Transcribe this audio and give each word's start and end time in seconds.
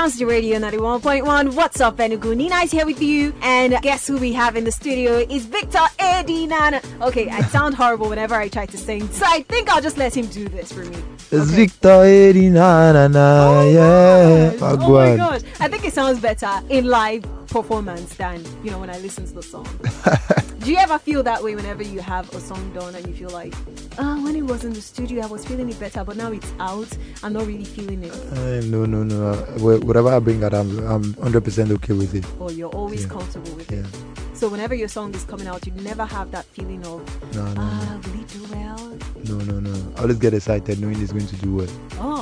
The 0.00 0.24
Radio 0.24 0.58
91.1. 0.58 1.54
What's 1.54 1.78
up, 1.78 1.98
Enugu? 1.98 2.34
Nina 2.34 2.56
is 2.60 2.70
here 2.70 2.86
with 2.86 3.02
you. 3.02 3.34
And 3.42 3.78
guess 3.82 4.06
who 4.06 4.16
we 4.16 4.32
have 4.32 4.56
in 4.56 4.64
the 4.64 4.72
studio 4.72 5.18
is 5.18 5.44
Victor 5.44 5.78
AD 5.98 6.26
Nana. 6.30 6.80
Okay, 7.02 7.28
I 7.28 7.42
sound 7.42 7.74
horrible 7.74 8.08
whenever 8.08 8.34
I 8.34 8.48
try 8.48 8.64
to 8.64 8.78
sing. 8.78 9.06
So 9.10 9.26
I 9.28 9.42
think 9.42 9.68
I'll 9.68 9.82
just 9.82 9.98
let 9.98 10.16
him 10.16 10.24
do 10.28 10.48
this 10.48 10.72
for 10.72 10.86
me. 10.86 10.96
It's 11.30 11.50
Victor 11.50 12.02
AD 12.02 12.34
Nana, 12.34 13.10
Oh 13.14 13.68
yeah. 13.68 14.56
gosh. 14.58 14.78
Oh 14.80 14.90
my 14.90 15.16
gosh. 15.16 15.42
I 15.60 15.68
think 15.68 15.84
it 15.84 15.92
sounds 15.92 16.18
better 16.18 16.50
in 16.70 16.86
live 16.86 17.22
performance 17.48 18.14
than, 18.16 18.42
you 18.64 18.70
know, 18.70 18.78
when 18.78 18.88
I 18.88 18.98
listen 19.00 19.26
to 19.26 19.34
the 19.34 19.42
song. 19.42 19.68
Do 20.60 20.70
you 20.70 20.78
ever 20.78 20.98
feel 20.98 21.22
that 21.24 21.42
way 21.42 21.54
whenever 21.54 21.82
you 21.82 22.00
have 22.00 22.32
a 22.34 22.40
song 22.40 22.72
done 22.72 22.94
and 22.94 23.06
you 23.06 23.12
feel 23.12 23.30
like, 23.30 23.54
oh, 24.02 24.24
when 24.24 24.34
it 24.36 24.42
was 24.42 24.64
in 24.64 24.72
the 24.72 24.80
studio, 24.80 25.22
I 25.22 25.26
was 25.26 25.44
feeling 25.44 25.68
it 25.68 25.78
better, 25.78 26.02
but 26.04 26.16
now 26.16 26.32
it's 26.32 26.52
out, 26.58 26.88
I'm 27.22 27.32
not 27.32 27.46
really 27.46 27.64
feeling 27.64 28.02
it. 28.02 28.12
Uh, 28.32 28.60
no, 28.66 28.84
no, 28.86 29.02
no. 29.04 29.18
Uh, 29.32 29.36
whatever 29.80 30.08
I 30.10 30.18
bring 30.18 30.42
out, 30.42 30.54
I'm, 30.54 30.70
I'm 30.86 31.14
100% 31.14 31.70
okay 31.72 31.92
with 31.92 32.14
it. 32.14 32.24
Oh, 32.40 32.50
you're 32.50 32.70
always 32.70 33.02
Yeah. 33.02 33.08
comfortable 33.08 33.52
with 33.54 33.70
Yeah. 33.70 33.78
it. 33.80 33.86
So 34.34 34.48
whenever 34.48 34.74
your 34.74 34.88
song 34.88 35.14
is 35.14 35.24
coming 35.24 35.46
out, 35.46 35.66
you 35.66 35.72
never 35.82 36.04
have 36.06 36.30
that 36.30 36.46
feeling 36.46 36.82
of, 36.86 37.00
No, 37.34 37.44
no, 37.52 37.60
ah, 37.60 38.00
will 38.04 38.20
it 38.20 38.28
do 38.28 38.42
well? 38.50 38.98
no, 39.28 39.36
no, 39.44 39.60
no. 39.60 39.92
I 39.98 40.02
always 40.02 40.18
get 40.18 40.32
excited 40.32 40.80
knowing 40.80 41.00
it's 41.02 41.12
going 41.12 41.26
to 41.26 41.36
do 41.36 41.56
well. 41.56 41.68
Oh, 42.00 42.19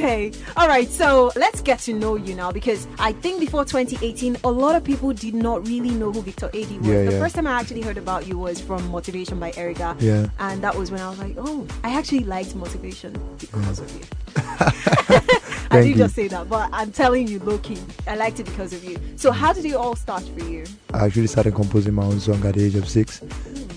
okay. 0.00 0.32
All 0.56 0.68
right. 0.68 0.88
So 0.88 1.32
let's 1.36 1.60
get 1.60 1.78
to 1.80 1.92
know 1.92 2.16
you 2.16 2.34
now 2.34 2.50
because 2.50 2.86
I 2.98 3.12
think 3.12 3.40
before 3.40 3.64
2018, 3.64 4.38
a 4.44 4.50
lot 4.50 4.74
of 4.74 4.84
people 4.84 5.12
did 5.12 5.34
not 5.34 5.66
really 5.66 5.90
know 5.90 6.12
who 6.12 6.22
Victor 6.22 6.46
AD 6.46 6.54
was. 6.54 6.68
Yeah, 6.70 7.04
the 7.04 7.12
yeah. 7.12 7.18
first 7.18 7.34
time 7.34 7.46
I 7.46 7.52
actually 7.60 7.82
heard 7.82 7.98
about 7.98 8.26
you 8.26 8.38
was 8.38 8.60
from 8.60 8.86
Motivation 8.90 9.38
by 9.38 9.52
Erigga. 9.52 10.00
Yeah. 10.00 10.28
And 10.38 10.62
that 10.62 10.74
was 10.74 10.90
when 10.90 11.00
I 11.00 11.10
was 11.10 11.18
like, 11.18 11.34
oh, 11.38 11.66
I 11.84 11.96
actually 11.96 12.24
liked 12.24 12.54
Motivation 12.54 13.12
because 13.38 13.78
of 13.80 13.94
you. 13.94 14.04
I 15.72 15.82
did 15.82 15.96
just 15.96 16.14
say 16.14 16.28
that, 16.28 16.48
but 16.48 16.68
I'm 16.72 16.90
telling 16.90 17.28
you, 17.28 17.38
low 17.40 17.58
key, 17.58 17.78
I 18.06 18.16
liked 18.16 18.40
it 18.40 18.46
because 18.46 18.72
of 18.72 18.84
you. 18.84 18.98
So, 19.16 19.30
how 19.30 19.52
did 19.52 19.64
it 19.64 19.74
all 19.74 19.94
start 19.94 20.22
for 20.22 20.44
you? 20.44 20.64
I 20.92 21.06
actually 21.06 21.28
started 21.28 21.54
composing 21.54 21.94
my 21.94 22.04
own 22.04 22.18
song 22.18 22.44
at 22.44 22.54
the 22.54 22.64
age 22.64 22.74
of 22.74 22.88
six, 22.88 23.22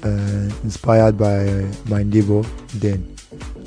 uh, 0.04 0.50
inspired 0.64 1.18
by 1.18 1.70
my 1.86 2.02
neighbor 2.02 2.42
then. 2.76 3.16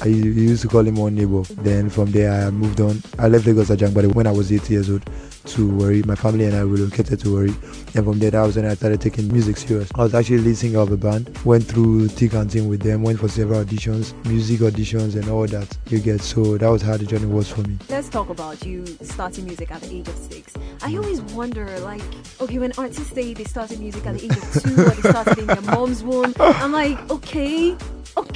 I 0.02 0.08
used 0.08 0.62
to 0.62 0.68
call 0.68 0.86
him 0.86 0.96
one 0.96 1.14
neighbor. 1.14 1.42
Then 1.62 1.88
from 1.88 2.12
there, 2.12 2.30
I 2.30 2.50
moved 2.50 2.80
on. 2.80 3.02
I 3.18 3.28
left 3.28 3.46
Lagos 3.46 3.70
Ajangbadi 3.70 4.14
when 4.14 4.26
I 4.26 4.30
was 4.30 4.52
eight 4.52 4.68
years 4.68 4.90
old 4.90 5.08
to 5.46 5.68
Warri. 5.70 6.02
My 6.02 6.14
family 6.14 6.44
and 6.44 6.54
I 6.54 6.60
relocated 6.60 7.20
to 7.20 7.32
Warri. 7.32 7.54
And 7.94 8.04
from 8.04 8.18
there, 8.18 8.30
that 8.30 8.42
was 8.42 8.56
when 8.56 8.66
I 8.66 8.74
started 8.74 9.00
taking 9.00 9.32
music 9.32 9.56
serious. 9.56 9.90
I 9.94 10.02
was 10.02 10.14
actually 10.14 10.38
lead 10.38 10.56
singer 10.56 10.80
of 10.80 10.92
a 10.92 10.96
band. 10.96 11.36
Went 11.44 11.64
through 11.64 12.08
thick 12.08 12.34
and 12.34 12.68
with 12.68 12.82
them. 12.82 13.02
Went 13.02 13.20
for 13.20 13.28
several 13.28 13.64
auditions, 13.64 14.12
music 14.26 14.60
auditions, 14.60 15.14
and 15.14 15.28
all 15.28 15.46
that. 15.46 15.76
You 15.88 15.98
get 15.98 16.20
so 16.20 16.58
that 16.58 16.68
was 16.68 16.82
how 16.82 16.96
the 16.96 17.06
journey 17.06 17.26
was 17.26 17.50
for 17.50 17.62
me. 17.62 17.78
Let's 17.88 18.08
talk 18.08 18.28
about 18.28 18.64
you 18.64 18.86
starting 19.02 19.44
music 19.44 19.70
at 19.70 19.80
the 19.82 19.96
age 19.96 20.08
of 20.08 20.16
six. 20.16 20.52
I 20.82 20.94
always 20.96 21.20
wonder, 21.22 21.66
like, 21.80 22.02
okay, 22.40 22.58
when 22.58 22.72
artists 22.76 23.12
say 23.12 23.32
they 23.32 23.44
started 23.44 23.80
music 23.80 24.06
at 24.06 24.18
the 24.18 24.24
age 24.24 24.36
of 24.36 24.62
two 24.62 24.82
or 24.82 24.90
they 24.90 25.08
started 25.08 25.38
in 25.38 25.46
their 25.46 25.62
mom's 25.62 26.04
womb, 26.04 26.34
I'm 26.38 26.72
like, 26.72 27.10
okay, 27.10 27.76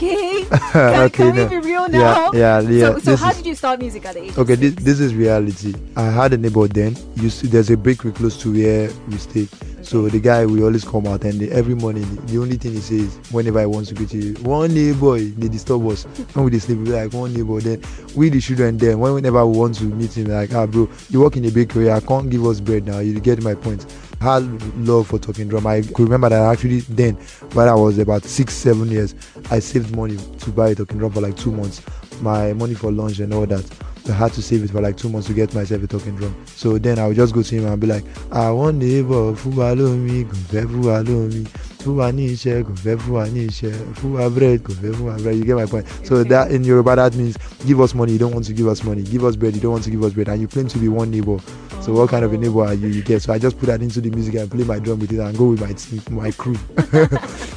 okay, 0.10 0.44
can, 0.48 1.00
Okay, 1.02 1.10
can 1.10 1.34
we 1.36 1.44
be 1.60 1.66
real 1.66 1.88
now? 1.88 2.30
Yeah, 2.32 2.60
yeah, 2.60 2.68
yeah. 2.70 2.92
So, 2.94 2.98
so 3.00 3.16
how 3.16 3.30
is- 3.30 3.36
did 3.38 3.46
you 3.46 3.54
start 3.54 3.80
music 3.80 4.04
at 4.06 4.14
the 4.14 4.22
age 4.24 4.38
Okay, 4.38 4.54
this, 4.54 4.74
this 4.74 5.00
is 5.00 5.14
reality. 5.14 5.74
I 5.96 6.04
had 6.10 6.32
a 6.32 6.38
neighbor 6.38 6.66
then. 6.68 6.96
You 7.16 7.30
see, 7.30 7.46
there's 7.48 7.70
a 7.70 7.76
bakery 7.76 8.12
close 8.12 8.36
to 8.42 8.52
where 8.52 8.90
we 9.08 9.16
stay. 9.18 9.48
So 9.82 10.08
the 10.08 10.20
guy 10.20 10.44
will 10.46 10.64
always 10.64 10.84
come 10.84 11.06
out 11.06 11.24
and 11.24 11.42
every 11.44 11.74
morning 11.74 12.04
the 12.26 12.38
only 12.38 12.56
thing 12.56 12.72
he 12.72 12.80
says 12.80 13.18
whenever 13.32 13.60
he 13.60 13.66
wants 13.66 13.88
to 13.88 13.94
greet 13.94 14.12
you, 14.12 14.34
one 14.42 14.72
neighbor, 14.74 15.18
they 15.18 15.48
disturb 15.48 15.86
us. 15.88 16.04
when 16.34 16.44
we 16.44 16.58
sleep, 16.58 16.78
we 16.78 16.90
like 16.92 17.12
one 17.12 17.32
neighbor. 17.32 17.60
Then 17.60 17.82
we 18.14 18.28
the 18.28 18.40
children 18.40 18.76
then 18.78 18.98
when- 18.98 19.14
whenever 19.14 19.44
we 19.46 19.56
want 19.58 19.74
to 19.76 19.84
meet 19.84 20.16
him, 20.16 20.26
like 20.26 20.52
ah 20.54 20.66
bro, 20.66 20.88
you 21.08 21.20
work 21.20 21.36
in 21.36 21.44
a 21.46 21.50
bakery, 21.50 21.90
I 21.90 22.00
can't 22.00 22.28
give 22.30 22.44
us 22.46 22.60
bread 22.60 22.86
now. 22.86 22.98
You 23.00 23.18
get 23.20 23.42
my 23.42 23.54
point. 23.54 23.86
I 24.20 24.34
had 24.34 24.76
love 24.86 25.06
for 25.08 25.18
talking 25.18 25.48
drum. 25.48 25.66
I 25.66 25.80
could 25.80 26.00
remember 26.04 26.28
that 26.28 26.42
actually 26.42 26.80
then, 26.80 27.14
when 27.54 27.66
I 27.68 27.74
was 27.74 27.98
about 27.98 28.24
six, 28.24 28.54
seven 28.54 28.90
years, 28.90 29.14
I 29.50 29.60
saved 29.60 29.96
money 29.96 30.18
to 30.40 30.50
buy 30.50 30.70
a 30.70 30.74
talking 30.74 30.98
drum 30.98 31.10
for 31.12 31.22
like 31.22 31.36
two 31.36 31.50
months. 31.50 31.80
My 32.20 32.52
money 32.52 32.74
for 32.74 32.92
lunch 32.92 33.18
and 33.20 33.32
all 33.32 33.46
that. 33.46 33.64
I 34.08 34.12
had 34.12 34.32
to 34.32 34.42
save 34.42 34.64
it 34.64 34.70
for 34.70 34.80
like 34.80 34.96
two 34.96 35.08
months 35.08 35.26
to 35.28 35.34
get 35.34 35.54
myself 35.54 35.82
a 35.82 35.86
talking 35.86 36.16
drum. 36.16 36.34
So 36.46 36.78
then 36.78 36.98
I 36.98 37.06
would 37.06 37.16
just 37.16 37.34
go 37.34 37.42
to 37.42 37.54
him 37.54 37.66
and 37.66 37.80
be 37.80 37.86
like, 37.86 38.04
I 38.32 38.50
want 38.50 38.78
neighbor, 38.78 39.34
fún 39.34 39.56
wa 39.56 39.74
lómi, 39.74 40.24
kò 40.24 40.36
fẹ́ 40.50 40.66
fún 40.66 41.04
lómi, 41.06 41.46
fún 41.82 41.96
wa 41.96 42.10
ní 42.12 42.28
iṣẹ́, 42.32 42.64
kò 42.64 42.74
fẹ́ 42.76 43.32
ní 43.32 43.46
iṣẹ́, 43.46 43.94
fún 43.94 44.34
bread, 44.34 44.62
fẹ́ 44.62 45.22
bread. 45.22 45.36
You 45.36 45.44
get 45.44 45.56
my 45.56 45.66
point? 45.66 45.86
So 46.04 46.24
that 46.24 46.50
in 46.50 46.64
Yoruba 46.64 46.96
that 46.96 47.14
means 47.14 47.36
give 47.66 47.80
us 47.80 47.94
money, 47.94 48.12
you 48.12 48.18
don't 48.18 48.32
want 48.32 48.46
to 48.46 48.52
give 48.52 48.66
us 48.68 48.82
money. 48.82 49.02
Give 49.02 49.24
us 49.24 49.36
bread, 49.36 49.54
you 49.54 49.60
don't 49.60 49.72
want 49.72 49.84
to 49.84 49.90
give 49.90 50.02
us 50.02 50.12
bread. 50.12 50.28
And 50.28 50.40
you 50.40 50.48
claim 50.48 50.68
to 50.68 50.78
be 50.78 50.88
one 50.88 51.10
neighbor. 51.10 51.38
So 51.80 51.94
what 51.94 52.10
kind 52.10 52.24
of 52.24 52.32
a 52.32 52.36
neighbor 52.36 52.62
are 52.64 52.74
you? 52.74 52.88
You 52.88 53.02
get 53.02 53.22
so 53.22 53.32
I 53.32 53.38
just 53.38 53.58
put 53.58 53.66
that 53.66 53.80
into 53.80 54.00
the 54.02 54.10
music 54.10 54.34
and 54.34 54.50
play 54.50 54.64
my 54.64 54.78
drum 54.78 54.98
with 54.98 55.12
it 55.12 55.18
and 55.18 55.36
go 55.36 55.48
with 55.50 55.60
my 55.60 55.72
team, 55.72 56.02
my 56.10 56.30
crew. 56.32 56.56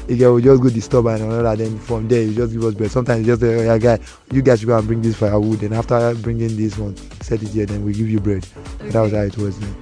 you 0.08 0.16
get 0.18 0.30
we 0.32 0.42
just 0.42 0.62
go 0.64 0.70
disturb 0.70 1.08
and 1.08 1.24
all 1.24 1.44
that. 1.44 1.58
Then 1.58 1.78
from 1.80 2.08
there 2.08 2.24
you 2.24 2.34
just 2.34 2.54
give 2.54 2.64
us 2.64 2.74
bread. 2.74 2.90
Sometimes 2.92 3.20
you 3.28 3.34
just 3.34 3.42
say, 3.42 3.56
oh, 3.60 3.64
yeah, 3.64 3.78
guy, 3.78 4.00
you 4.32 4.42
guys 4.42 4.60
should 4.60 4.68
go 4.68 4.78
and 4.78 4.88
bring 4.88 5.02
this 5.02 5.18
firewood. 5.18 5.62
And 5.64 5.74
after 5.74 6.16
bringing 6.16 6.56
this 6.56 6.78
one, 6.78 6.96
set 7.22 7.44
it 7.44 7.50
here, 7.50 7.66
then 7.66 7.84
we 7.84 7.92
give 7.94 8.10
you 8.10 8.20
bread. 8.22 8.44
That 8.80 9.02
was 9.02 9.12
how 9.12 9.20
it 9.22 9.38
was. 9.38 9.60
Then. 9.60 9.76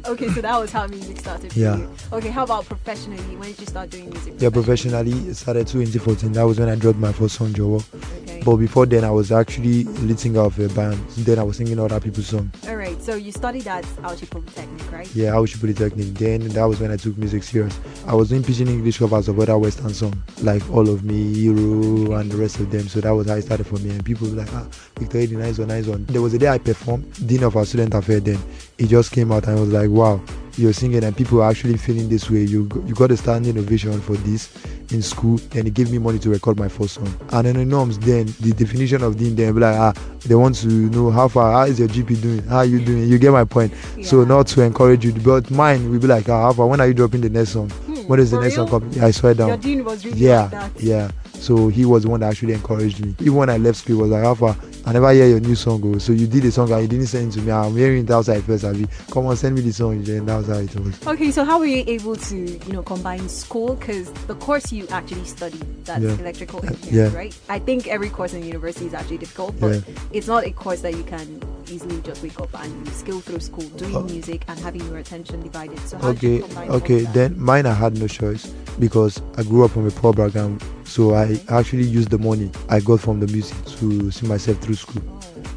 okay, 0.06 0.28
so 0.28 0.40
that 0.40 0.58
was 0.58 0.72
how 0.72 0.86
music 0.86 1.18
started 1.20 1.52
for 1.52 1.58
Yeah. 1.58 1.76
you. 1.76 1.90
Okay, 2.14 2.30
how 2.30 2.44
about 2.44 2.64
professionally? 2.64 3.36
When 3.36 3.50
did 3.50 3.60
you 3.60 3.66
start 3.66 3.90
doing 3.90 4.08
music? 4.08 4.34
Yeah, 4.38 4.48
professionally 4.50 5.12
it 5.12 5.34
started 5.34 5.66
2014. 5.66 6.32
That 6.32 6.44
was 6.44 6.58
when 6.58 6.68
I 6.70 6.76
dropped 6.76 6.98
my 6.98 7.12
first 7.12 7.34
song, 7.36 7.48
Jowo. 7.52 7.84
Okay. 7.94 8.21
But 8.44 8.56
before 8.56 8.86
then, 8.86 9.04
I 9.04 9.10
was 9.10 9.30
actually 9.30 9.84
lead 9.84 10.18
singer 10.18 10.40
of 10.40 10.58
a 10.58 10.68
band. 10.70 10.98
Then 11.10 11.38
I 11.38 11.44
was 11.44 11.58
singing 11.58 11.78
other 11.78 12.00
people's 12.00 12.26
songs. 12.26 12.50
All 12.66 12.76
right, 12.76 13.00
so 13.00 13.14
you 13.14 13.30
studied 13.30 13.68
at 13.68 13.84
Auchi 14.02 14.28
Polytechnic, 14.28 14.92
right? 14.92 15.14
Yeah, 15.14 15.32
Auchi 15.32 15.60
Polytechnic. 15.60 16.14
Then 16.14 16.48
that 16.48 16.64
was 16.64 16.80
when 16.80 16.90
I 16.90 16.96
took 16.96 17.16
music 17.16 17.44
serious. 17.44 17.78
I 18.06 18.14
was 18.14 18.30
doing 18.30 18.42
pidgin 18.42 18.66
English 18.68 18.98
covers 18.98 19.28
of 19.28 19.38
other 19.38 19.56
Western 19.58 19.94
songs, 19.94 20.16
like 20.42 20.68
All 20.70 20.88
of 20.88 21.04
Me, 21.04 21.34
Hero, 21.34 22.14
and 22.14 22.32
the 22.32 22.36
rest 22.36 22.58
of 22.58 22.70
them. 22.70 22.88
So 22.88 23.00
that 23.00 23.10
was 23.10 23.28
how 23.28 23.34
it 23.34 23.42
started 23.42 23.66
for 23.66 23.76
me. 23.76 23.90
And 23.90 24.04
people 24.04 24.28
were 24.28 24.36
like, 24.36 24.52
ah, 24.54 24.66
Victor 24.98 25.20
AD, 25.20 25.32
nice 25.32 25.58
one, 25.58 25.68
nice 25.68 25.86
one. 25.86 26.04
There 26.06 26.22
was 26.22 26.34
a 26.34 26.38
day 26.38 26.48
I 26.48 26.58
performed, 26.58 27.26
Dean 27.26 27.44
of 27.44 27.56
our 27.56 27.64
student 27.64 27.94
affair 27.94 28.18
then. 28.18 28.42
He 28.76 28.88
just 28.88 29.12
came 29.12 29.30
out 29.30 29.46
and 29.46 29.56
I 29.56 29.60
was 29.60 29.70
like, 29.70 29.90
wow, 29.90 30.20
you're 30.56 30.72
singing 30.72 31.02
and 31.04 31.16
people 31.16 31.42
are 31.42 31.50
actually 31.50 31.76
feeling 31.76 32.08
this 32.08 32.30
way. 32.30 32.40
You 32.44 32.68
you 32.86 32.94
got 32.94 33.10
a 33.10 33.16
standing 33.16 33.58
ovation 33.58 34.00
for 34.00 34.14
this 34.16 34.50
in 34.90 35.00
school. 35.02 35.40
and 35.54 35.64
he 35.64 35.70
gave 35.70 35.90
me 35.90 35.98
money 35.98 36.18
to 36.18 36.30
record 36.30 36.58
my 36.58 36.68
first 36.68 36.94
song. 36.94 37.12
And 37.32 37.46
then 37.46 37.56
the 37.56 37.64
norms 37.64 37.98
then, 37.98 38.26
the 38.40 38.52
definition 38.52 39.02
of 39.02 39.16
Dean 39.16 39.34
then, 39.36 39.54
be 39.54 39.60
like, 39.60 39.76
ah, 39.78 39.92
they 40.26 40.34
want 40.34 40.56
to 40.56 40.68
know 40.68 41.10
how 41.10 41.28
far, 41.28 41.52
how 41.52 41.62
is 41.64 41.78
your 41.78 41.88
GP 41.88 42.20
doing? 42.20 42.42
How 42.44 42.58
are 42.58 42.64
you 42.66 42.84
doing? 42.84 43.08
You 43.08 43.18
get 43.18 43.32
my 43.32 43.44
point. 43.44 43.72
So 44.02 44.24
not 44.24 44.46
to 44.48 44.62
encourage 44.62 45.04
you, 45.04 45.12
but 45.12 45.50
mine 45.50 45.90
will 45.90 45.98
be 45.98 46.06
like, 46.06 46.28
ah, 46.28 46.42
how 46.42 46.52
far? 46.52 46.66
When 46.66 46.80
are 46.80 46.86
you 46.86 46.94
dropping 46.94 47.22
the 47.22 47.30
next 47.30 47.50
song? 47.50 47.70
Hmm, 47.70 47.94
When 48.08 48.20
is 48.20 48.30
the 48.30 48.40
next 48.40 48.56
real? 48.56 48.66
song 48.68 48.80
coming? 48.80 48.92
Yeah, 48.98 49.06
I 49.06 49.10
swear 49.12 49.32
Your 49.34 49.48
down. 49.48 49.60
dean 49.60 49.84
was 49.84 50.04
really 50.04 50.18
Yeah, 50.18 50.42
like 50.42 50.50
that. 50.50 50.80
yeah. 50.82 51.10
So 51.34 51.68
he 51.68 51.84
was 51.86 52.04
the 52.04 52.10
one 52.10 52.20
that 52.20 52.28
actually 52.30 52.52
encouraged 52.52 53.04
me. 53.04 53.14
Even 53.20 53.34
when 53.34 53.50
I 53.50 53.56
left 53.56 53.78
school, 53.78 53.98
was 53.98 54.10
like, 54.10 54.36
far? 54.36 54.56
I 54.84 54.92
never 54.92 55.12
hear 55.12 55.26
your 55.28 55.40
new 55.40 55.54
song. 55.54 55.80
Oh. 55.84 55.98
So 55.98 56.12
you 56.12 56.26
did 56.26 56.44
a 56.44 56.50
song 56.50 56.70
and 56.72 56.82
you 56.82 56.88
didn't 56.88 57.06
send 57.06 57.32
it 57.32 57.36
to 57.38 57.42
me. 57.42 57.52
I'm 57.52 57.76
hearing 57.76 58.02
it 58.04 58.10
outside 58.10 58.42
first. 58.42 58.64
Abi. 58.64 58.86
Come 59.12 59.26
on, 59.26 59.36
send 59.36 59.54
me 59.54 59.60
the 59.60 59.72
song. 59.72 60.02
Then 60.02 60.26
how 60.26 60.40
it 60.40 60.74
was. 60.76 61.06
Okay, 61.06 61.30
so 61.30 61.44
how 61.44 61.60
were 61.60 61.66
you 61.66 61.84
able 61.86 62.16
to, 62.16 62.36
you 62.36 62.72
know, 62.72 62.82
combine 62.82 63.28
school? 63.28 63.74
Because 63.74 64.10
the 64.26 64.34
course 64.36 64.72
you 64.72 64.88
actually 64.88 65.24
studied, 65.24 65.62
that's 65.84 66.02
Yeah. 66.02 66.18
electrical 66.18 66.58
uh, 66.60 66.66
engineering, 66.68 67.12
Yeah. 67.12 67.16
right? 67.16 67.34
I 67.48 67.58
think 67.60 67.86
every 67.86 68.10
course 68.10 68.34
in 68.34 68.44
university 68.44 68.86
is 68.86 68.94
actually 68.94 69.18
difficult, 69.18 69.58
but 69.60 69.74
Yeah. 69.74 69.80
it's 70.12 70.26
not 70.26 70.44
a 70.44 70.50
course 70.50 70.80
that 70.80 70.96
you 70.96 71.04
can 71.04 71.40
easily 71.70 72.00
just 72.02 72.20
wake 72.22 72.38
up 72.40 72.50
and 72.60 72.88
skill 72.88 73.20
through 73.20 73.40
school, 73.40 73.64
doing 73.76 73.94
Oh. 73.96 74.02
music 74.02 74.42
and 74.48 74.58
having 74.58 74.84
your 74.88 74.98
attention 74.98 75.42
divided. 75.42 75.78
So 75.86 75.96
how 75.98 76.12
did 76.12 76.22
you 76.22 76.30
Okay, 76.38 76.42
combine 76.54 76.70
okay. 76.70 77.00
Then 77.14 77.34
mine, 77.38 77.66
I 77.66 77.72
had 77.72 77.96
no 77.98 78.08
choice 78.08 78.46
because 78.80 79.22
I 79.38 79.44
grew 79.44 79.64
up 79.64 79.70
from 79.70 79.86
a 79.86 79.90
poor 79.92 80.12
background. 80.12 80.60
So 80.92 81.14
I 81.14 81.40
actually 81.48 81.84
used 81.84 82.10
the 82.10 82.18
money 82.18 82.50
I 82.68 82.78
got 82.80 83.00
from 83.00 83.18
the 83.18 83.26
music 83.28 83.56
to 83.78 84.10
see 84.10 84.26
myself 84.26 84.58
through 84.58 84.74
school. 84.74 85.02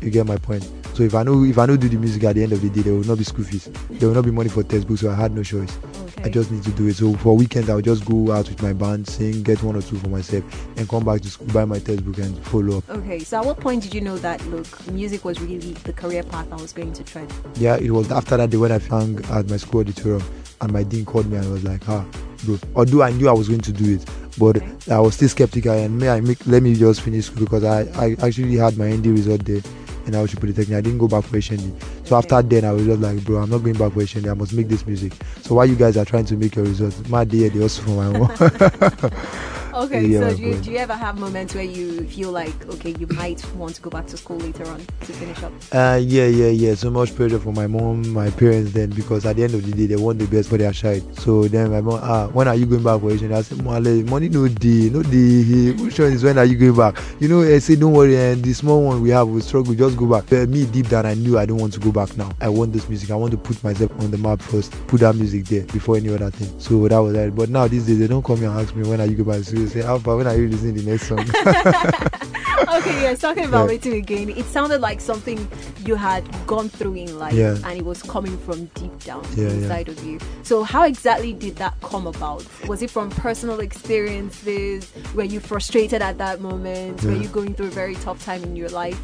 You 0.01 0.09
get 0.09 0.25
my 0.25 0.37
point. 0.37 0.63
So 0.93 1.03
if 1.03 1.13
I 1.13 1.23
know 1.23 1.43
if 1.43 1.57
I 1.57 1.65
don't 1.65 1.81
do 1.81 1.89
the 1.89 1.97
music 1.97 2.23
at 2.23 2.35
the 2.35 2.43
end 2.43 2.53
of 2.53 2.61
the 2.61 2.69
day, 2.69 2.83
there 2.83 2.93
will 2.93 3.03
not 3.03 3.17
be 3.17 3.25
school 3.25 3.43
fees. 3.43 3.69
There 3.89 4.07
will 4.07 4.15
not 4.15 4.23
be 4.23 4.31
money 4.31 4.47
for 4.47 4.63
textbooks. 4.63 5.01
So 5.01 5.09
I 5.11 5.15
had 5.15 5.33
no 5.33 5.43
choice. 5.43 5.77
okay. 6.05 6.23
I 6.23 6.29
just 6.29 6.51
need 6.51 6.63
to 6.63 6.71
do 6.71 6.87
it. 6.87 6.95
So 6.95 7.13
for 7.15 7.35
weekends, 7.35 7.69
I'll 7.69 7.81
just 7.81 8.05
go 8.05 8.31
out 8.31 8.47
with 8.47 8.63
my 8.63 8.71
band, 8.71 9.09
sing, 9.09 9.43
get 9.43 9.61
one 9.61 9.75
or 9.75 9.81
two 9.81 9.97
for 9.97 10.07
myself, 10.07 10.45
and 10.77 10.87
come 10.87 11.03
back 11.03 11.19
to 11.19 11.29
school, 11.29 11.47
buy 11.47 11.65
my 11.65 11.79
textbook, 11.79 12.17
and 12.19 12.41
follow 12.45 12.77
up. 12.77 12.89
Okay, 12.89 13.19
so 13.19 13.39
at 13.41 13.45
what 13.45 13.59
point 13.59 13.83
did 13.83 13.93
you 13.93 13.99
know 13.99 14.17
that 14.19 14.41
look, 14.47 14.89
music 14.89 15.25
was 15.25 15.41
really 15.41 15.73
the 15.83 15.91
career 15.91 16.23
path 16.23 16.47
I 16.49 16.55
was 16.55 16.71
going 16.71 16.93
to 16.93 17.03
tread? 17.03 17.29
Yeah, 17.55 17.75
it 17.75 17.91
was 17.91 18.09
after 18.09 18.37
that 18.37 18.51
day 18.51 18.57
when 18.57 18.71
I 18.71 18.77
sang 18.77 19.19
at 19.31 19.49
my 19.49 19.57
school 19.57 19.81
auditorium, 19.81 20.23
and 20.61 20.71
my 20.71 20.83
dean 20.83 21.03
called 21.03 21.29
me 21.29 21.35
and 21.35 21.51
was 21.51 21.65
like, 21.65 21.81
"Ah, 21.89 22.05
bro." 22.45 22.59
Although 22.75 23.01
I 23.03 23.11
knew 23.11 23.27
I 23.29 23.33
was 23.33 23.47
going 23.47 23.61
to 23.61 23.71
do 23.71 23.95
it, 23.95 24.05
but 24.37 24.57
Okay. 24.57 24.93
I 24.93 24.99
was 24.99 25.15
still 25.15 25.29
skeptical. 25.29 25.71
And 25.73 25.97
may 25.97 26.09
I 26.09 26.21
make 26.21 26.45
let 26.47 26.63
me 26.63 26.75
just 26.75 27.01
finish 27.01 27.25
school 27.25 27.43
because 27.45 27.63
I, 27.63 27.81
I 27.95 28.15
actually 28.25 28.55
had 28.57 28.77
my 28.77 28.91
ND 28.91 29.07
result 29.07 29.43
there. 29.45 29.61
And 30.05 30.15
I 30.15 30.21
was 30.21 30.29
to 30.31 30.37
Polytechnic. 30.37 30.77
I 30.77 30.81
didn't 30.81 30.99
go 30.99 31.07
back 31.07 31.23
for 31.23 31.35
HND. 31.37 31.73
So 32.07 32.15
Okay. 32.15 32.35
after 32.35 32.47
then, 32.47 32.63
I 32.65 32.71
was 32.73 32.85
just 32.85 33.01
like, 33.01 33.23
bro, 33.23 33.37
I'm 33.41 33.49
not 33.49 33.63
going 33.63 33.75
back 33.75 33.91
for 33.93 34.01
HND. 34.01 34.29
I 34.29 34.35
must 34.35 34.53
make 34.53 34.67
this 34.67 34.85
music. 34.85 35.13
So 35.41 35.55
while 35.55 35.65
you 35.65 35.75
guys 35.75 35.97
are 35.97 36.05
trying 36.05 36.25
to 36.25 36.35
make 36.37 36.55
your 36.55 36.65
results, 36.65 37.01
my 37.09 37.23
day, 37.23 37.49
they 37.49 37.59
also 37.63 37.81
for 37.81 37.89
my 37.89 38.05
own. 38.19 39.61
Okay, 39.75 40.13
so 40.13 40.33
do 40.33 40.41
you, 40.41 40.55
do 40.61 40.71
you 40.71 40.77
ever 40.77 40.93
have 40.93 41.19
moments 41.19 41.53
where 41.53 41.65
you 41.65 42.05
feel 42.07 42.31
like 42.31 42.65
okay, 42.75 42.95
you 42.97 43.07
might 43.07 43.43
want 43.55 43.75
to 43.75 43.81
go 43.81 43.89
back 43.89 44.07
to 44.07 44.15
school 44.15 44.37
later 44.37 44.65
on 44.69 44.79
to 45.01 45.11
finish 45.11 45.43
up? 45.43 45.51
Uh, 45.69 45.99
yeah, 46.01 46.27
yeah, 46.27 46.47
yeah. 46.47 46.75
So 46.75 46.89
much 46.89 47.13
pressure 47.13 47.39
for 47.39 47.51
my 47.51 47.67
mom, 47.67 48.07
my 48.13 48.29
parents 48.29 48.71
then 48.71 48.91
because 48.91 49.25
at 49.25 49.35
the 49.35 49.43
end 49.43 49.53
of 49.53 49.65
the 49.65 49.73
day 49.73 49.85
they 49.85 49.97
want 49.97 50.19
the 50.19 50.27
best 50.27 50.47
for 50.47 50.57
their 50.57 50.71
child. 50.71 51.03
So 51.19 51.49
then 51.49 51.71
my 51.71 51.81
mom, 51.81 51.99
ah, 52.01 52.27
when 52.27 52.47
are 52.47 52.55
you 52.55 52.65
going 52.65 52.83
back 52.83 53.01
for 53.01 53.07
education? 53.07 53.33
I 53.33 53.41
said, 53.41 53.61
money 53.61 54.29
no 54.29 54.47
day, 54.47 54.89
no 54.89 55.03
day. 55.03 55.73
One 55.73 55.89
is 55.89 56.23
when 56.23 56.37
are 56.37 56.45
you 56.45 56.57
going 56.57 56.77
back? 56.77 57.03
You 57.19 57.27
know, 57.27 57.41
I 57.41 57.59
say 57.59 57.75
don't 57.75 57.91
worry, 57.91 58.15
and 58.15 58.41
the 58.41 58.53
small 58.53 58.81
one 58.81 59.01
we 59.01 59.09
have, 59.09 59.27
we 59.27 59.41
struggle, 59.41 59.73
just 59.73 59.97
go 59.97 60.05
back. 60.05 60.29
But 60.29 60.47
me 60.47 60.65
deep 60.67 60.87
down, 60.87 61.05
I 61.05 61.15
knew 61.15 61.37
I 61.37 61.45
don't 61.45 61.57
want 61.57 61.73
to 61.73 61.81
go 61.81 61.91
back 61.91 62.15
now. 62.15 62.31
I 62.39 62.47
want 62.47 62.71
this 62.71 62.87
music. 62.87 63.11
I 63.11 63.15
want 63.15 63.31
to 63.31 63.37
put 63.37 63.61
myself 63.61 63.91
on 63.99 64.09
the 64.09 64.17
map 64.17 64.41
first, 64.41 64.71
put 64.87 65.01
that 65.01 65.17
music 65.17 65.43
there 65.47 65.65
before 65.65 65.97
any 65.97 66.13
other 66.13 66.31
thing. 66.31 66.57
So 66.61 66.87
that 66.87 66.97
was 66.97 67.11
that. 67.11 67.35
But 67.35 67.49
now 67.49 67.67
these 67.67 67.85
days 67.85 67.99
they 67.99 68.07
don't 68.07 68.23
come 68.23 68.37
here 68.37 68.49
and 68.49 68.57
ask 68.57 68.73
me 68.73 68.87
when 68.87 69.01
are 69.01 69.05
you 69.05 69.17
going 69.17 69.37
back. 69.37 69.43
So 69.45 69.64
they 69.73 69.81
say, 69.81 69.87
Alpha, 69.87 70.15
when 70.15 70.27
are 70.27 70.35
you 70.35 70.49
to 70.49 70.55
the 70.55 70.83
next 70.89 71.07
song? 71.07 71.19
okay, 72.77 73.01
yes, 73.01 73.19
talking 73.19 73.45
about 73.45 73.69
Yeah. 73.69 73.77
Wetin 73.77 73.91
We 73.91 74.01
Gain, 74.01 74.29
it 74.29 74.45
sounded 74.45 74.81
like 74.81 75.01
something 75.01 75.47
you 75.85 75.95
had 75.95 76.23
gone 76.47 76.69
through 76.69 76.93
in 76.95 77.19
life 77.19 77.33
Yeah. 77.33 77.57
and 77.63 77.77
it 77.77 77.85
was 77.85 78.01
coming 78.03 78.37
from 78.39 78.65
deep 78.75 78.97
down 79.03 79.23
Yeah, 79.35 79.47
yeah. 79.47 79.51
inside 79.53 79.89
of 79.89 80.03
you. 80.03 80.19
So, 80.43 80.63
how 80.63 80.83
exactly 80.85 81.33
did 81.33 81.55
that 81.57 81.73
come 81.81 82.07
about? 82.07 82.45
Was 82.67 82.81
it 82.81 82.89
from 82.91 83.09
personal 83.11 83.59
experiences? 83.59 84.91
Were 85.13 85.23
you 85.23 85.39
frustrated 85.39 86.01
at 86.01 86.17
that 86.17 86.41
moment? 86.41 87.03
Were 87.03 87.11
Yeah. 87.11 87.21
you 87.21 87.27
going 87.29 87.53
through 87.55 87.67
a 87.67 87.71
very 87.71 87.95
tough 87.95 88.23
time 88.23 88.43
in 88.43 88.55
your 88.55 88.69
life? 88.69 88.99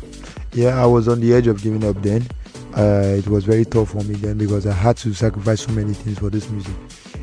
Yeah, 0.53 0.81
I 0.81 0.85
was 0.85 1.07
on 1.07 1.19
the 1.21 1.33
edge 1.33 1.47
of 1.47 1.61
giving 1.61 1.83
up 1.83 2.01
then. 2.01 2.27
Uh, 2.75 3.15
it 3.17 3.27
was 3.27 3.43
very 3.43 3.65
tough 3.65 3.89
for 3.91 4.01
me 4.03 4.15
then 4.15 4.37
because 4.37 4.65
I 4.65 4.71
had 4.73 4.95
to 4.97 5.13
sacrifice 5.13 5.61
so 5.61 5.71
many 5.73 5.93
things 5.93 6.19
for 6.19 6.29
this 6.29 6.49
music. 6.49 6.73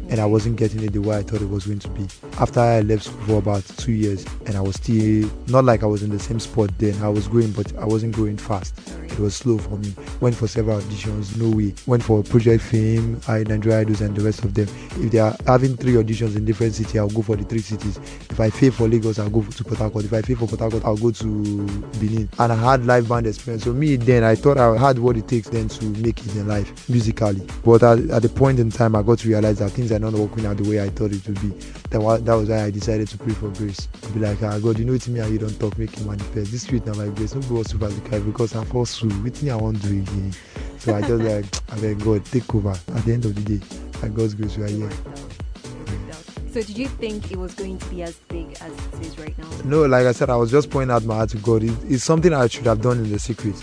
And 0.08 0.20
I 0.20 0.26
wasn't 0.26 0.56
getting 0.56 0.82
it 0.82 0.92
the 0.92 1.00
way 1.00 1.16
I 1.16 1.22
thought 1.22 1.42
it 1.42 1.48
was 1.48 1.66
going 1.66 1.80
to 1.80 1.88
be. 1.90 2.06
After 2.38 2.60
I 2.60 2.80
left 2.80 3.04
school 3.04 3.26
for 3.26 3.34
about 3.36 3.64
two 3.76 3.92
years, 3.92 4.24
and 4.46 4.56
I 4.56 4.60
was 4.60 4.76
still 4.76 5.30
not 5.48 5.64
like 5.64 5.82
I 5.82 5.86
was 5.86 6.02
in 6.02 6.10
the 6.10 6.18
same 6.18 6.40
spot 6.40 6.70
then. 6.78 7.00
I 7.02 7.08
was 7.08 7.28
growing, 7.28 7.52
but 7.52 7.76
I 7.76 7.84
wasn't 7.84 8.14
growing 8.14 8.36
fast. 8.38 8.74
It 9.18 9.22
was 9.22 9.34
slow 9.34 9.58
for 9.58 9.76
me. 9.76 9.92
Went 10.20 10.36
for 10.36 10.46
several 10.46 10.80
auditions, 10.80 11.36
no 11.36 11.56
way. 11.56 11.74
Went 11.88 12.04
for 12.04 12.22
Project 12.22 12.62
Fame, 12.62 13.20
I 13.26 13.42
Nigeria 13.42 13.80
Idols, 13.80 14.00
and 14.00 14.14
the 14.14 14.22
rest 14.22 14.44
of 14.44 14.54
them. 14.54 14.68
If 14.92 15.10
they 15.10 15.18
are 15.18 15.34
having 15.44 15.76
three 15.76 15.94
auditions 15.94 16.36
in 16.36 16.44
different 16.44 16.74
cities, 16.74 16.96
I'll 16.96 17.08
go 17.08 17.22
for 17.22 17.34
the 17.34 17.42
three 17.42 17.58
cities. 17.58 17.96
If 18.30 18.38
I 18.38 18.48
fail 18.48 18.70
for 18.70 18.86
Lagos, 18.86 19.18
I'll 19.18 19.28
go 19.28 19.42
to 19.42 19.64
Port 19.64 19.78
Harcourt. 19.78 20.04
If 20.04 20.12
I 20.12 20.22
fail 20.22 20.36
for 20.36 20.46
Port 20.46 20.60
Harcourt, 20.60 20.84
I'll 20.84 20.96
go 20.96 21.10
to 21.10 21.26
Benin. 21.98 22.28
And 22.38 22.52
I 22.52 22.54
had 22.54 22.86
live 22.86 23.08
band 23.08 23.26
experience. 23.26 23.64
So 23.64 23.72
me 23.72 23.96
then, 23.96 24.22
I 24.22 24.36
thought 24.36 24.56
I 24.56 24.76
had 24.76 25.00
what 25.00 25.16
it 25.16 25.26
takes 25.26 25.48
then 25.48 25.66
to 25.68 25.84
make 25.86 26.24
it 26.24 26.36
in 26.36 26.46
life 26.46 26.88
musically. 26.88 27.44
But 27.64 27.82
at, 27.82 27.98
at 28.10 28.22
the 28.22 28.28
point 28.28 28.60
in 28.60 28.70
time, 28.70 28.94
I 28.94 29.02
got 29.02 29.18
to 29.18 29.28
realize 29.28 29.58
that 29.58 29.70
things 29.70 29.90
are 29.90 29.98
not 29.98 30.12
working 30.12 30.46
out 30.46 30.58
the 30.58 30.70
way 30.70 30.80
I 30.80 30.90
thought 30.90 31.10
it 31.10 31.26
would 31.26 31.40
be. 31.40 31.48
That 31.90 32.00
was, 32.00 32.22
that 32.22 32.34
was 32.34 32.50
why 32.50 32.62
I 32.62 32.70
decided 32.70 33.08
to 33.08 33.18
pray 33.18 33.32
for 33.34 33.48
grace. 33.48 33.88
To 34.02 34.08
be 34.12 34.20
like, 34.20 34.40
ah, 34.44 34.60
God, 34.60 34.78
you 34.78 34.84
know 34.84 34.92
it's 34.92 35.08
me 35.08 35.18
and 35.18 35.32
you 35.32 35.38
don't 35.40 35.58
talk, 35.58 35.76
make 35.76 35.92
it 35.92 36.06
manifest. 36.06 36.52
This 36.52 36.62
street 36.62 36.86
now 36.86 36.94
my 36.94 37.08
grace. 37.08 37.34
No 37.34 37.40
go 37.42 37.64
super 37.64 37.88
because 38.20 38.54
I 38.54 38.64
fall 38.64 38.84
through. 38.84 39.07
With 39.22 39.42
me, 39.42 39.50
I 39.50 39.56
won't 39.56 39.80
do 39.82 39.88
again. 39.90 40.32
So 40.78 40.94
I 40.94 41.00
just 41.00 41.22
like, 41.22 41.44
I 41.72 41.80
beg 41.80 42.02
God, 42.04 42.24
take 42.24 42.54
over. 42.54 42.70
At 42.70 43.04
the 43.04 43.12
end 43.12 43.24
of 43.24 43.34
the 43.34 43.58
day, 43.58 43.64
by 44.00 44.08
God's 44.08 44.34
grace, 44.34 44.56
we 44.56 44.64
are 44.64 44.68
here. 44.68 44.86
worked 44.86 45.06
out. 45.08 45.18
It 45.18 45.90
worked 45.90 46.14
out. 46.14 46.52
So, 46.52 46.62
did 46.62 46.78
you 46.78 46.88
think 46.88 47.30
it 47.30 47.38
was 47.38 47.54
going 47.54 47.78
to 47.78 47.86
be 47.86 48.02
as 48.02 48.16
big 48.28 48.56
as 48.60 48.72
it 48.72 49.06
is 49.06 49.18
right 49.18 49.36
now? 49.38 49.50
No, 49.64 49.86
like 49.86 50.06
I 50.06 50.12
said, 50.12 50.30
I 50.30 50.36
was 50.36 50.50
just 50.50 50.70
pointing 50.70 50.94
out 50.94 51.04
my 51.04 51.16
heart 51.16 51.30
to 51.30 51.38
God. 51.38 51.62
It, 51.62 51.72
it's 51.84 52.04
something 52.04 52.32
I 52.32 52.46
should 52.46 52.66
have 52.66 52.80
done 52.80 52.98
in 52.98 53.10
the 53.10 53.18
secret. 53.18 53.54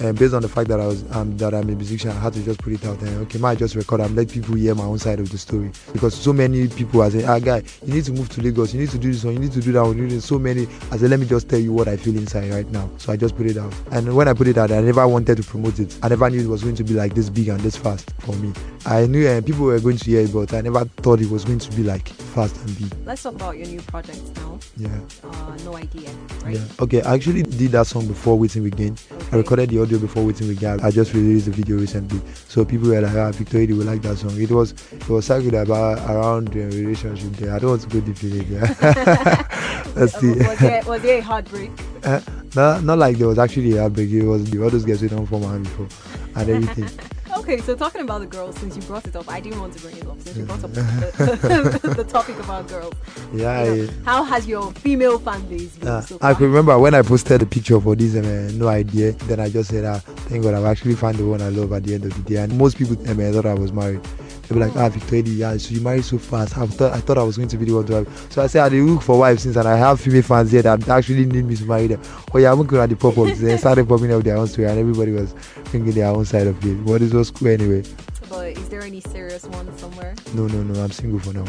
And 0.00 0.18
based 0.18 0.34
on 0.34 0.42
the 0.42 0.48
fact 0.48 0.68
that 0.68 0.80
I 0.80 0.86
was 0.86 1.04
um, 1.14 1.36
that 1.38 1.54
I'm 1.54 1.68
a 1.68 1.74
musician, 1.74 2.10
I 2.10 2.20
had 2.20 2.32
to 2.34 2.42
just 2.42 2.60
put 2.60 2.72
it 2.72 2.84
out 2.84 3.00
there. 3.00 3.18
Okay, 3.20 3.38
might 3.38 3.58
just 3.58 3.74
record 3.74 4.00
and 4.00 4.14
let 4.14 4.30
people 4.30 4.54
hear 4.54 4.74
my 4.74 4.84
own 4.84 4.98
side 4.98 5.20
of 5.20 5.30
the 5.30 5.38
story. 5.38 5.70
Because 5.92 6.14
so 6.14 6.32
many 6.32 6.68
people 6.68 7.02
are 7.02 7.10
saying, 7.10 7.26
ah 7.26 7.38
guy, 7.38 7.62
you 7.84 7.94
need 7.94 8.04
to 8.04 8.12
move 8.12 8.28
to 8.30 8.42
Lagos, 8.42 8.74
you 8.74 8.80
need 8.80 8.90
to 8.90 8.98
do 8.98 9.12
this 9.12 9.24
one, 9.24 9.34
you 9.34 9.40
need 9.40 9.52
to 9.52 9.60
do 9.60 9.72
that 9.72 9.82
one, 9.82 9.96
you 9.96 10.06
need 10.06 10.22
so 10.22 10.38
many. 10.38 10.66
I 10.90 10.96
said, 10.96 11.10
let 11.10 11.20
me 11.20 11.26
just 11.26 11.48
tell 11.48 11.58
you 11.58 11.72
what 11.72 11.88
I 11.88 11.96
feel 11.96 12.16
inside 12.16 12.50
right 12.50 12.70
now. 12.70 12.90
So 12.98 13.12
I 13.12 13.16
just 13.16 13.36
put 13.36 13.46
it 13.46 13.56
out. 13.56 13.72
And 13.90 14.14
when 14.14 14.28
I 14.28 14.34
put 14.34 14.48
it 14.48 14.58
out, 14.58 14.70
I 14.70 14.80
never 14.80 15.06
wanted 15.08 15.36
to 15.36 15.42
promote 15.42 15.78
it. 15.78 15.98
I 16.02 16.08
never 16.08 16.28
knew 16.28 16.40
it 16.40 16.48
was 16.48 16.62
going 16.62 16.76
to 16.76 16.84
be 16.84 16.94
like 16.94 17.14
this 17.14 17.30
big 17.30 17.48
and 17.48 17.60
this 17.60 17.76
fast 17.76 18.12
for 18.18 18.34
me. 18.36 18.52
I 18.84 19.06
knew 19.06 19.26
uh, 19.26 19.40
people 19.40 19.64
were 19.64 19.80
going 19.80 19.96
to 19.96 20.04
hear 20.04 20.20
it, 20.20 20.32
but 20.32 20.52
I 20.52 20.60
never 20.60 20.84
thought 20.84 21.20
it 21.20 21.30
was 21.30 21.44
going 21.44 21.58
to 21.58 21.70
be 21.76 21.82
like 21.82 22.12
fast 22.36 22.56
and 22.58 22.78
big. 22.78 22.92
Let's 23.06 23.22
talk 23.22 23.34
about 23.34 23.56
your 23.56 23.66
new 23.66 23.80
project 23.80 24.20
now. 24.36 24.58
Yeah. 24.76 25.00
Uh, 25.24 25.56
no 25.64 25.74
idea, 25.74 26.10
right? 26.44 26.54
Yeah. 26.56 26.64
Okay, 26.80 27.00
I 27.02 27.14
actually 27.14 27.42
did 27.42 27.72
that 27.72 27.86
song 27.86 28.06
before 28.06 28.38
Wetin 28.38 28.62
We 28.62 28.70
Gain. 28.70 28.94
I 29.32 29.36
recorded 29.36 29.70
the 29.70 29.80
audio 29.80 29.98
before 29.98 30.22
Wetin 30.22 30.46
We 30.48 30.54
Gain. 30.54 30.78
I 30.80 30.90
just 30.90 31.14
released 31.14 31.46
the 31.46 31.52
video 31.52 31.78
recently. 31.78 32.20
So 32.48 32.62
people 32.66 32.90
were 32.90 33.00
like, 33.00 33.14
ah, 33.16 33.30
Victoria, 33.32 33.66
they 33.68 33.72
will 33.72 33.86
like 33.86 34.02
that 34.02 34.18
song. 34.18 34.38
It 34.40 34.50
was 34.50 34.72
it 34.92 35.08
was 35.08 35.24
circled 35.24 35.54
about 35.54 35.98
around 36.10 36.48
the 36.48 36.64
relationship 36.66 37.32
there. 37.36 37.54
I 37.54 37.58
don't 37.58 37.70
want 37.70 37.82
to 37.82 37.88
go 37.88 38.00
deep 38.00 38.22
in 38.22 38.40
it. 38.40 38.46
Yeah. 38.48 39.42
Let's 39.96 40.14
Uh, 40.14 40.20
see. 40.20 40.34
Was 40.36 40.58
there, 40.58 40.82
was 40.84 41.02
there 41.02 41.18
a 41.18 41.22
heartbreak? 41.22 41.70
Uh, 42.04 42.20
not, 42.54 42.84
not 42.84 42.98
like 42.98 43.16
there 43.16 43.28
was 43.28 43.38
actually 43.38 43.76
a 43.78 43.80
heartbreak. 43.80 44.10
It 44.10 44.24
was 44.24 44.44
the 44.50 44.64
others 44.64 44.84
guys 44.84 45.00
we 45.00 45.08
don't 45.08 45.24
form 45.26 45.42
hand 45.42 45.64
before 45.64 45.88
and 46.36 46.50
everything. 46.50 46.90
Okay, 47.46 47.58
so 47.58 47.76
talking 47.76 48.00
about 48.00 48.18
the 48.18 48.26
girls, 48.26 48.58
since 48.58 48.74
you 48.74 48.82
brought 48.82 49.06
it 49.06 49.14
up, 49.14 49.28
I 49.28 49.38
didn't 49.38 49.60
want 49.60 49.72
to 49.74 49.80
bring 49.80 49.96
it 49.96 50.04
up 50.04 50.20
since 50.20 50.36
you 50.36 50.44
brought 50.46 50.64
up 50.64 50.72
the, 50.74 51.92
the 51.96 52.02
topic 52.02 52.36
about 52.40 52.66
girls. 52.66 52.92
Yeah. 53.32 53.72
You 53.72 53.86
know, 53.86 53.92
how 54.04 54.24
has 54.24 54.48
your 54.48 54.72
female 54.72 55.20
fan 55.20 55.46
base 55.46 55.76
been 55.76 55.86
Uh, 55.86 56.00
so 56.00 56.18
I 56.20 56.32
remember 56.32 56.76
when 56.76 56.92
I 56.92 57.02
posted 57.02 57.40
the 57.42 57.46
picture 57.46 57.80
for 57.80 57.94
this, 57.94 58.16
um, 58.16 58.24
uh, 58.24 58.50
no 58.58 58.66
idea. 58.66 59.12
Then 59.12 59.38
I 59.38 59.48
just 59.48 59.70
said, 59.70 59.84
ah, 59.84 60.00
thank 60.28 60.42
God 60.42 60.54
I've 60.54 60.64
actually 60.64 60.96
found 60.96 61.18
the 61.18 61.24
one 61.24 61.40
I 61.40 61.50
love 61.50 61.72
at 61.72 61.84
the 61.84 61.94
end 61.94 62.06
of 62.06 62.14
the 62.16 62.34
day. 62.34 62.42
And 62.42 62.58
most 62.58 62.78
people 62.78 62.98
um, 63.08 63.20
uh, 63.20 63.30
thought 63.30 63.46
I 63.46 63.54
was 63.54 63.72
married. 63.72 64.00
They 64.48 64.54
were 64.54 64.64
like, 64.66 64.76
ah, 64.76 64.88
Victoria, 64.88 65.22
yeah, 65.24 65.56
so 65.56 65.74
you 65.74 65.80
married 65.80 66.04
so 66.04 66.18
fast. 66.18 66.56
I 66.56 66.66
thought 66.66 66.92
I 66.92 67.00
thought 67.00 67.18
I 67.18 67.22
was 67.24 67.36
going 67.36 67.48
to 67.48 67.56
be 67.56 67.64
the 67.64 67.72
one 67.74 67.86
to 67.86 67.94
have. 67.94 68.26
So 68.30 68.42
I 68.42 68.46
said, 68.46 68.62
I 68.64 68.68
dey 68.68 68.80
look 68.80 69.02
for 69.02 69.18
wives 69.18 69.42
since, 69.42 69.56
and 69.56 69.66
I 69.66 69.76
have 69.76 70.00
female 70.00 70.22
fans 70.22 70.52
here 70.52 70.62
that 70.62 70.88
actually 70.88 71.26
need 71.26 71.44
me 71.44 71.56
to 71.56 71.64
marry 71.64 71.88
them. 71.88 72.00
Oh 72.32 72.38
yeah, 72.38 72.52
I'm 72.52 72.58
looking 72.58 72.78
at 72.78 72.88
the 72.88 72.96
pop-ups. 72.96 73.40
they 73.40 73.56
started 73.64 73.88
popping 73.88 74.12
up 74.12 74.22
their 74.22 74.36
own 74.36 74.46
story, 74.46 74.68
and 74.68 74.78
everybody 74.78 75.12
was 75.12 75.32
thinking 75.72 75.92
their 75.92 76.06
own 76.08 76.24
side 76.24 76.46
of 76.46 76.64
it. 76.64 76.84
But 76.86 77.02
it 77.02 77.12
was 77.12 77.30
cool 77.30 77.48
anyway. 77.48 77.82
But 78.28 78.56
is 78.56 78.68
there 78.68 78.82
any 78.82 79.00
serious 79.00 79.44
one 79.46 79.76
somewhere? 79.78 80.14
No, 80.34 80.46
no, 80.46 80.62
no, 80.62 80.80
I'm 80.82 80.90
single 80.90 81.18
for 81.20 81.32
now. 81.32 81.44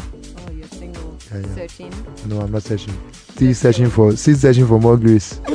Oh, 0.46 0.50
you're 0.52 0.66
single, 0.68 1.16
Yeah, 1.32 1.38
yeah. 1.40 1.54
searching. 1.54 1.92
No, 2.26 2.40
I'm 2.40 2.50
not 2.52 2.62
searching. 2.62 2.96
Still 3.38 3.54
searching 3.54 3.88
for, 3.88 4.16
still 4.16 4.34
searching 4.34 4.66
for 4.66 4.80
more 4.80 4.96
grace. 4.96 5.40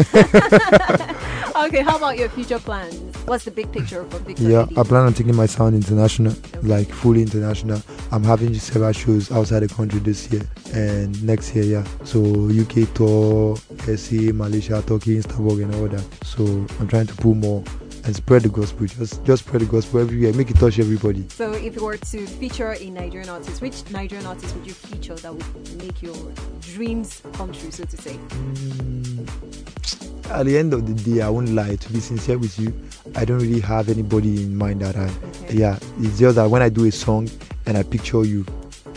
Okay, 1.55 1.81
how 1.81 1.95
about 1.97 2.17
your 2.17 2.27
future 2.29 2.59
plans? 2.59 2.95
What's 3.25 3.45
the 3.45 3.51
big 3.51 3.71
picture 3.71 4.03
for 4.05 4.17
Victor? 4.19 4.43
Yeah, 4.43 4.63
Eddie? 4.63 4.77
I 4.77 4.83
plan 4.83 5.05
on 5.05 5.13
taking 5.13 5.35
my 5.35 5.45
sound 5.45 5.75
international, 5.75 6.33
like 6.61 6.89
fully 6.89 7.21
international. 7.21 7.81
I'm 8.11 8.23
having 8.23 8.53
several 8.55 8.91
shows 8.91 9.31
outside 9.31 9.61
the 9.61 9.69
country 9.69 9.99
this 9.99 10.29
year 10.31 10.41
and 10.73 11.23
next 11.23 11.55
year, 11.55 11.63
yeah. 11.63 11.87
So 12.03 12.19
UK 12.21 12.93
tour, 12.93 13.55
SC, 13.85 14.33
Malaysia, 14.33 14.81
Turkey, 14.85 15.19
Istanbul, 15.19 15.61
and 15.61 15.75
all 15.75 15.87
that. 15.87 16.03
So 16.25 16.43
I'm 16.79 16.87
trying 16.87 17.07
to 17.07 17.15
pull 17.15 17.35
more 17.35 17.63
and 18.05 18.15
spread 18.15 18.43
the 18.43 18.49
gospel. 18.49 18.85
Just 18.85 19.23
just 19.23 19.45
spread 19.45 19.61
the 19.61 19.65
gospel 19.65 20.01
everywhere. 20.01 20.33
Make 20.33 20.51
it 20.51 20.57
touch 20.57 20.79
everybody. 20.79 21.27
So, 21.29 21.51
if 21.53 21.75
you 21.75 21.83
were 21.83 21.97
to 21.97 22.27
feature 22.27 22.73
a 22.73 22.89
Nigerian 22.89 23.29
artist, 23.29 23.61
which 23.61 23.89
Nigerian 23.91 24.25
artist 24.25 24.55
would 24.55 24.67
you 24.67 24.73
feature 24.73 25.15
that 25.15 25.33
would 25.33 25.77
make 25.83 26.01
your 26.01 26.15
dreams 26.61 27.21
come 27.33 27.51
true, 27.53 27.71
so 27.71 27.85
to 27.85 27.97
say? 27.97 28.13
Mm, 28.13 30.31
At 30.31 30.45
the 30.45 30.57
end 30.57 30.73
of 30.73 30.85
the 30.87 30.93
day, 31.11 31.21
I 31.21 31.29
won't 31.29 31.49
lie. 31.49 31.75
To 31.75 31.93
be 31.93 31.99
sincere 31.99 32.37
with 32.37 32.57
you, 32.59 32.73
I 33.15 33.25
don't 33.25 33.39
really 33.39 33.59
have 33.61 33.89
anybody 33.89 34.43
in 34.43 34.55
mind 34.55 34.81
that 34.81 34.95
I. 34.95 35.09
Okay. 35.45 35.55
Yeah, 35.57 35.79
it's 35.99 36.19
just 36.19 36.35
that 36.35 36.49
when 36.49 36.61
I 36.61 36.69
do 36.69 36.85
a 36.85 36.91
song 36.91 37.29
and 37.65 37.77
I 37.77 37.83
picture 37.83 38.23
you, 38.25 38.45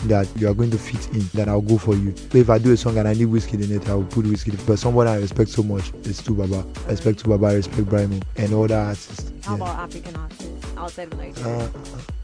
that 0.09 0.29
you 0.37 0.49
are 0.49 0.55
going 0.55 0.71
to 0.71 0.79
fit 0.79 1.09
in, 1.15 1.21
then 1.35 1.49
I'll 1.49 1.61
go 1.61 1.79
for 1.79 1.95
you. 1.95 2.13
But 2.31 2.37
if 2.37 2.51
I 2.51 2.59
do 2.59 2.73
a 2.73 2.77
song 2.77 2.99
and 2.99 3.07
I 3.09 3.15
need 3.15 3.29
Wizkid 3.29 3.63
in 3.65 3.75
it, 3.77 3.89
I 3.89 3.95
will 3.95 4.05
put 4.05 4.25
Wizkid. 4.25 4.65
But 4.67 4.79
someone 4.79 5.07
I 5.07 5.17
respect 5.17 5.51
so 5.51 5.63
much 5.63 5.93
is 6.05 6.21
2Baba. 6.21 6.87
I 6.87 6.91
respect 6.91 7.25
2Baba, 7.25 7.51
I 7.51 7.55
respect 7.55 7.85
Brymo, 7.87 8.23
and 8.37 8.55
other 8.55 8.77
artists. 8.77 9.33
How 9.45 9.57
yeah. 9.57 9.63
about 9.63 9.79
African 9.79 10.17
artists 10.17 10.77
outside 10.77 11.13
of 11.13 11.19
Nigeria? 11.19 11.55
Uh, 11.55 11.59
uh, 11.59 11.69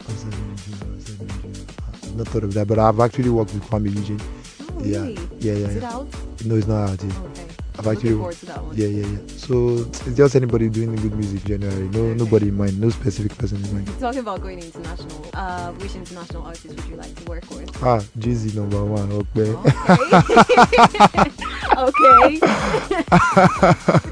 outside 0.09 0.33
of 0.33 0.47
Nigeria, 0.49 0.95
outside 0.95 1.21
of 1.21 1.45
Nigeria. 1.45 1.67
I've 2.03 2.17
not 2.17 2.29
thought 2.29 2.45
of 2.45 2.55
that, 2.55 2.69
but 2.69 2.79
I've 2.79 3.01
actually 3.01 3.31
worked 3.31 3.55
with 3.55 3.63
Kwame 3.65 3.95
Eugene. 3.95 4.21
oh, 4.21 4.85
yeah, 4.85 4.99
really? 5.01 5.15
yeah, 5.39 5.53
yeah, 5.53 5.67
Is 5.69 5.77
it 5.77 5.85
out? 5.85 6.09
No, 6.45 6.57
it's 6.57 6.67
not 6.67 6.91
out 6.91 7.03
yet. 7.03 7.17
Okay. 7.17 7.52
I've 7.79 7.87
actually 7.87 8.13
forward 8.15 8.37
to 8.37 8.47
that 8.47 8.63
one. 8.63 8.77
Yeah, 8.77 8.87
yeah, 8.89 9.07
yeah. 9.07 9.19
So 9.29 9.79
it's 9.89 10.05
just 10.17 10.37
anybody 10.37 10.69
doing 10.69 10.95
good 10.97 11.15
music 11.17 11.45
generally. 11.45 11.89
No, 11.89 12.01
Okay. 12.01 12.19
nobody 12.19 12.49
in 12.49 12.57
mind. 12.57 12.79
No 12.81 12.91
specific 12.91 13.37
person 13.39 13.65
in 13.65 13.73
mind. 13.75 13.89
Talking 13.99 14.21
about 14.21 14.43
going 14.43 14.59
international, 14.61 15.25
uh, 15.35 15.73
which 15.73 15.95
international 15.95 16.43
artist 16.45 16.67
would 16.69 16.85
you 16.87 16.97
like 16.97 17.15
to 17.15 17.25
work 17.31 17.49
with? 17.51 17.71
Ah, 17.83 18.01
Jay-Z 18.19 18.55
number 18.59 18.85
one. 18.85 19.11
Okay. 19.13 19.51
Okay. 19.57 19.73
okay. 21.77 22.39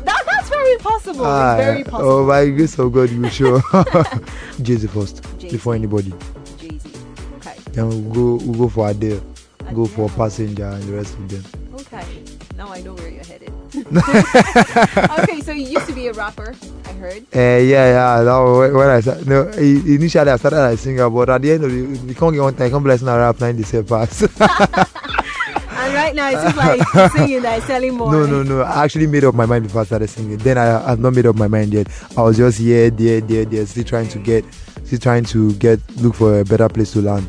that, 0.09 0.23
that's 0.27 0.49
very 0.49 0.77
possible. 0.79 1.25
Ah, 1.27 1.57
it's 1.57 1.65
very 1.65 1.83
Oh, 1.85 1.91
possible. 1.91 2.27
by 2.27 2.49
grace 2.51 2.79
of 2.79 2.93
God, 2.93 3.11
you 3.11 3.29
sure. 3.31 3.63
Jay-Z 4.63 4.87
first 4.89 5.23
Jay-Z. 5.39 5.51
before 5.53 5.75
anybody. 5.75 6.13
Jay 6.59 6.79
Z. 6.79 6.91
Okay. 7.37 7.55
Then 7.73 7.89
we'll 7.89 8.09
go. 8.39 8.45
We'll 8.45 8.59
go 8.59 8.69
for 8.69 8.89
Adele. 8.89 9.21
Go 9.75 9.85
for 9.87 10.07
Adele. 10.07 10.17
Passenger 10.17 10.67
and 10.67 10.83
the 10.85 10.93
rest 10.95 11.15
of 11.15 11.29
them. 11.29 11.45
okay, 15.19 15.41
so 15.41 15.53
you 15.53 15.67
used 15.67 15.87
to 15.87 15.93
be 15.93 16.07
a 16.07 16.13
rapper, 16.13 16.55
I 16.87 16.93
heard. 16.93 17.23
Uh, 17.35 17.59
yeah, 17.59 18.23
yeah. 18.23 18.23
Was 18.23 18.73
when- 18.73 18.91
I 18.91 19.23
no, 19.27 19.49
initially 19.59 20.31
I 20.31 20.37
started 20.37 20.59
as 20.59 20.75
a 20.75 20.77
singer, 20.77 21.11
but 21.11 21.29
at 21.31 21.43
the 21.43 21.53
end 21.53 21.65
of 21.65 21.71
the, 21.71 21.83
the 22.07 22.15
can't 22.15 22.33
get 22.33 22.43
one 22.43 22.55
time, 22.55 22.71
can't 22.71 22.85
bless 22.85 23.03
now 23.03 23.17
rap 23.19 23.41
nine 23.41 23.57
the 23.57 23.65
same 23.65 23.85
pass. 23.85 24.23
And 25.81 25.95
right 25.95 26.15
now 26.15 26.29
it's 26.31 26.43
just 26.43 26.57
like 26.57 27.13
singing 27.13 27.43
that 27.43 27.63
selling 27.63 27.95
more. 27.95 28.13
No, 28.13 28.27
no, 28.27 28.43
no. 28.43 28.63
I 28.63 28.85
actually 28.85 29.07
made 29.07 29.25
up 29.25 29.35
my 29.35 29.47
mind 29.47 29.65
before 29.65 29.81
I 29.81 29.85
started 29.85 30.09
singing. 30.09 30.37
Then 30.37 30.59
I 30.59 30.65
have 30.91 31.01
not 31.01 31.15
made 31.15 31.27
up 31.27 31.37
my 31.37 31.49
mind 31.49 31.73
yet. 31.73 31.89
I 32.17 32.23
was 32.23 32.37
just 32.37 32.59
here, 32.59 32.91
there, 32.91 33.21
there, 33.21 33.45
there, 33.45 33.65
still 33.67 33.85
trying 33.85 34.09
to 34.09 34.19
get, 34.19 34.45
still 34.85 34.99
trying 34.99 35.25
to 35.25 35.53
get, 35.55 35.81
look 35.97 36.15
for 36.15 36.41
a 36.41 36.45
better 36.45 36.69
place 36.69 36.93
to 36.93 37.01
land. 37.01 37.29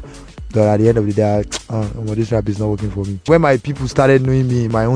But 0.53 0.67
at 0.67 0.77
the 0.81 0.89
end 0.89 0.97
of 0.97 1.05
the 1.05 1.13
day, 1.13 1.23
I, 1.23 1.39
uh, 1.73 1.87
this 2.13 2.31
rap 2.33 2.49
is 2.49 2.59
not 2.59 2.67
working 2.67 2.91
for 2.91 3.05
me. 3.05 3.19
When 3.25 3.39
my 3.39 3.55
people 3.55 3.87
started 3.87 4.21
knowing 4.21 4.49
me, 4.49 4.67
my 4.67 4.83
own 4.83 4.89